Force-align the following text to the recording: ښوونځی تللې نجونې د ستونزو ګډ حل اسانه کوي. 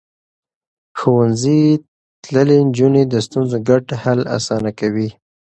ښوونځی 0.99 1.61
تللې 2.23 2.57
نجونې 2.67 3.03
د 3.07 3.15
ستونزو 3.25 3.57
ګډ 3.67 3.85
حل 4.01 4.19
اسانه 4.37 4.71
کوي. 4.79 5.09